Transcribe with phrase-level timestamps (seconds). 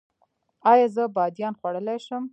[0.71, 2.23] ایا زه بادیان خوړلی شم؟